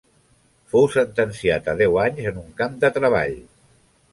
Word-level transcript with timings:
Fou 0.73 0.87
sentenciat 0.95 1.69
a 1.73 1.75
deu 1.83 1.99
anys 2.05 2.31
en 2.33 2.41
un 2.45 2.51
camp 2.63 2.81
de 2.85 2.91
treball. 2.97 3.37